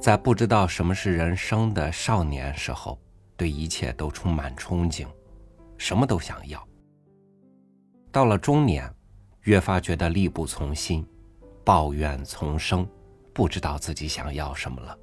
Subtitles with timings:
[0.00, 2.98] 在不知道什么是人生的少年时候，
[3.36, 5.06] 对一切都充满憧憬，
[5.76, 6.66] 什么都想要。
[8.10, 8.92] 到了中年，
[9.42, 11.06] 越发觉得力不从心，
[11.64, 12.88] 抱怨丛生，
[13.32, 14.98] 不知道自己想要什么了。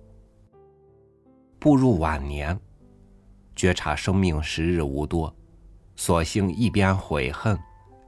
[1.59, 2.57] 步入晚年，
[3.55, 5.33] 觉察生命时日无多，
[5.95, 7.57] 索性一边悔恨，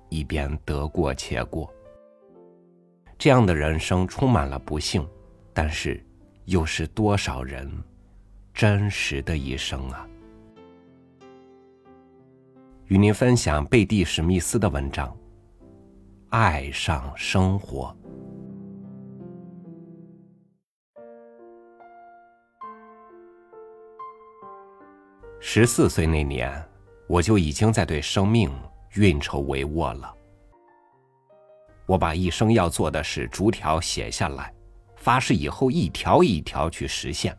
[0.09, 1.71] 一边得过且过。
[3.18, 5.07] 这样的人生充满了不幸，
[5.54, 6.05] 但是
[6.48, 7.70] 又是多少人
[8.53, 10.08] 真实的一生啊！
[12.85, 15.09] 与您分享贝蒂·史密斯的文章
[16.30, 17.94] 《爱上生活》。
[25.41, 26.66] 十四岁那年，
[27.09, 28.49] 我就已经在对生命
[28.93, 30.16] 运筹帷幄了。
[31.85, 34.54] 我把一生要做的事逐条写下来，
[34.97, 37.35] 发誓以后一条一条去实现。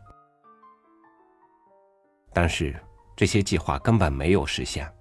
[2.33, 2.75] 但是
[3.15, 4.91] 这些计划根本没有实现。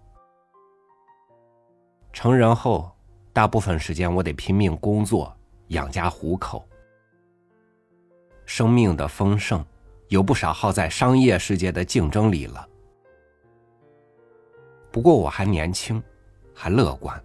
[2.12, 2.91] 成人后，
[3.33, 5.34] 大部分时间我得拼命工作
[5.69, 6.69] 养家糊口。
[8.45, 9.65] 生命的丰盛，
[10.09, 12.69] 有不少耗在商业世界的竞争里了。
[14.91, 16.03] 不过我还年轻，
[16.55, 17.22] 还乐观。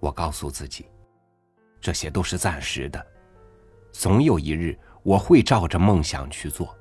[0.00, 0.86] 我告诉自己，
[1.80, 3.06] 这些都是暂时的，
[3.92, 6.76] 总有一日我会照着梦想去做。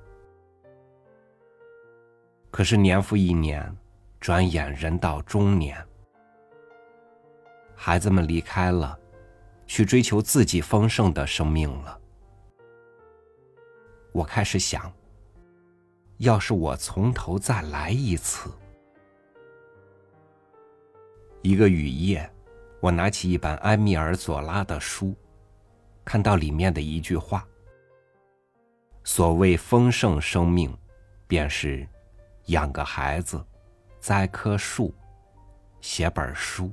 [2.52, 3.76] 可是年复一年，
[4.20, 5.78] 转眼人到中年，
[7.76, 8.98] 孩子们离开了，
[9.68, 12.00] 去追求自己丰盛的生命了。
[14.12, 14.92] 我开始想，
[16.18, 18.50] 要是我从头再来一次。
[21.42, 22.30] 一个雨夜，
[22.82, 25.16] 我拿起一本埃米尔·佐拉的书，
[26.10, 27.48] 看到里面的一句话
[29.06, 30.76] ：“所谓丰盛生命，
[31.28, 31.88] 便是
[32.48, 33.46] 养个孩子，
[34.00, 34.92] 栽棵树，
[35.82, 36.72] 写本书。”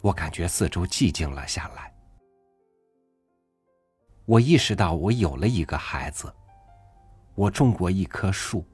[0.00, 1.94] 我感觉四周寂静了下来。
[4.24, 6.34] 我意识到，我有了一个孩子，
[7.34, 8.64] 我种过一棵树。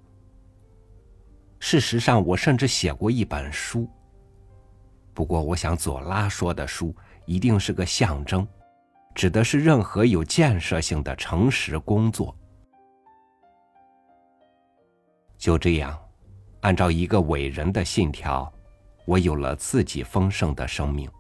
[1.59, 3.91] 事实上，我甚至写过一本书。
[5.13, 6.95] 不过，我想左拉说的书
[7.27, 8.47] 一定是个象征，
[9.15, 12.35] 指的是任何有建设性的诚实工作。
[15.37, 15.99] 就这样，
[16.61, 18.51] 按照一个伟人的信条，
[19.05, 21.11] 我有了自己丰盛的生命。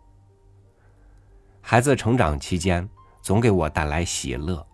[1.60, 2.88] 孩子成长期间，
[3.22, 4.66] 总给我带来喜乐。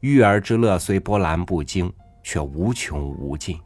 [0.00, 1.92] 育儿之乐虽波澜不惊，
[2.22, 3.60] 却无穷无尽。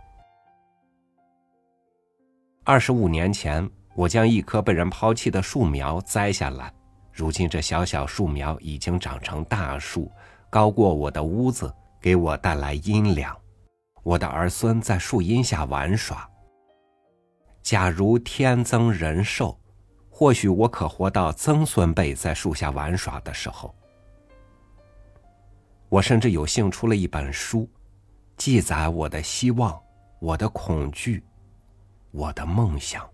[2.65, 6.73] 二十五年前，我将一棵被人抛弃的树苗栽下来，
[7.13, 10.11] 如今这小小树苗已经长成大树，
[10.49, 13.37] 高过我的屋子，给我带来阴凉。
[14.03, 16.29] 我的儿孙在树荫下玩耍。
[17.63, 19.59] 假如天增人寿，
[20.09, 23.75] 或许我可活到曾孙辈在树下玩耍的时候。
[25.91, 27.69] 我甚至有幸出了一本书，
[28.37, 29.79] 记载我的希望，
[30.21, 31.23] 我的恐惧。
[32.13, 33.09] 我的梦想，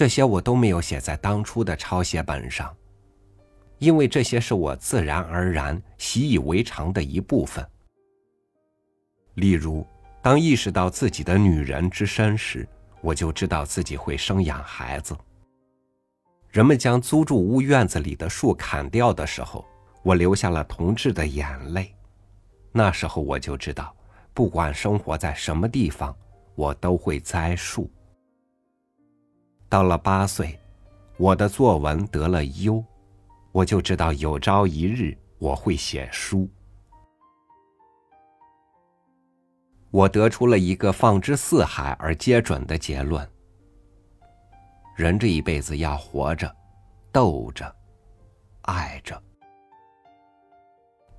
[0.00, 2.74] 这些我都没有写在当初的抄写本上，
[3.76, 7.62] 因为这些是我自然而然、习以为常的一部分。
[9.34, 9.86] 例如，
[10.22, 12.66] 当意识到自己的女人之身时，
[13.02, 15.14] 我就知道自己会生养孩子。
[16.48, 19.66] 人们将租住屋院子里的树砍掉的时候，
[20.02, 21.94] 我流下了同志的眼泪。
[22.72, 23.94] 那时候我就知道。
[24.32, 26.16] 不管生活在什么地方，
[26.54, 27.90] 我都会栽树。
[29.70, 30.58] 到了八岁，
[31.16, 32.84] 我的作文得了优，
[33.52, 36.50] 我就知道有朝一日我会写书。
[39.92, 43.24] 我得出了一个放之四海而皆准的结论：
[44.96, 46.52] 人这一辈子要活着，
[47.12, 47.72] 斗着，
[48.62, 49.22] 爱着，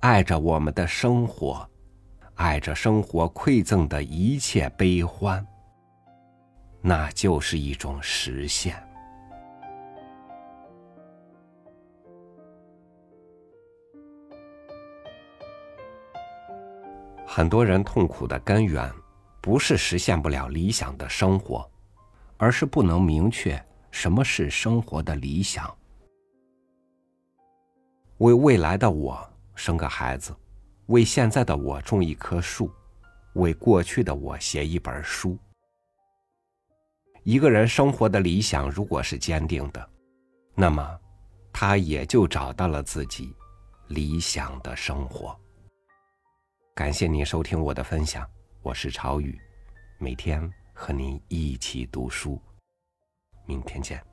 [0.00, 1.66] 爱着我们的生活。
[2.34, 5.46] 爱着生活馈赠的一切悲欢，
[6.82, 8.76] 那就是一种实现。
[17.24, 18.92] 很多人痛苦的根源，
[19.40, 21.66] 不是实现不了理想的生活，
[22.36, 23.58] 而是不能明确
[23.90, 25.72] 什么是生活的理想。
[28.18, 29.18] 为未来的我
[29.54, 30.34] 生个孩子。
[30.86, 32.70] 为现在的我种一棵树，
[33.34, 35.38] 为过去的我写一本书。
[37.24, 39.90] 一个人生活的理想如果是坚定的，
[40.54, 41.00] 那么
[41.52, 43.32] 他也就找到了自己
[43.88, 45.38] 理想的生活。
[46.74, 48.28] 感谢你收听我的分享，
[48.60, 49.38] 我是朝宇，
[49.98, 52.40] 每天和您一起读书，
[53.46, 54.11] 明天见。